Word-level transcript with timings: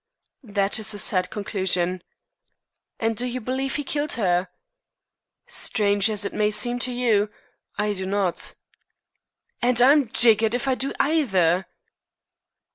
"That 0.41 0.79
is 0.79 0.95
a 0.95 0.97
sad 0.97 1.29
conclusion." 1.29 2.01
"And 2.99 3.15
do 3.15 3.27
you 3.27 3.39
believe 3.39 3.75
he 3.75 3.83
killed 3.83 4.13
her?" 4.13 4.47
"Strange 5.45 6.09
as 6.09 6.25
it 6.25 6.33
may 6.33 6.49
seem 6.49 6.79
to 6.79 6.91
you, 6.91 7.29
I 7.77 7.93
do 7.93 8.07
not." 8.07 8.55
"And 9.61 9.79
I'm 9.79 10.09
jiggered 10.11 10.55
if 10.55 10.67
I 10.67 10.73
do 10.73 10.91
either." 10.99 11.67